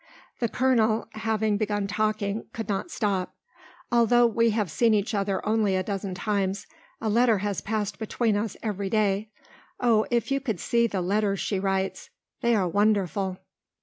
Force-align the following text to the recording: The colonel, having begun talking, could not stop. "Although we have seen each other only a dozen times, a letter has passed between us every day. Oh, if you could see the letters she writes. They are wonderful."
The 0.39 0.49
colonel, 0.49 1.07
having 1.11 1.57
begun 1.57 1.85
talking, 1.85 2.47
could 2.53 2.67
not 2.67 2.89
stop. 2.89 3.35
"Although 3.91 4.25
we 4.25 4.49
have 4.49 4.71
seen 4.71 4.95
each 4.95 5.13
other 5.13 5.47
only 5.47 5.75
a 5.75 5.83
dozen 5.83 6.15
times, 6.15 6.65
a 6.99 7.07
letter 7.07 7.37
has 7.45 7.61
passed 7.61 7.99
between 7.99 8.35
us 8.35 8.57
every 8.63 8.89
day. 8.89 9.29
Oh, 9.79 10.07
if 10.09 10.31
you 10.31 10.39
could 10.39 10.59
see 10.59 10.87
the 10.87 11.01
letters 11.01 11.39
she 11.39 11.59
writes. 11.59 12.09
They 12.41 12.55
are 12.55 12.67
wonderful." 12.67 13.37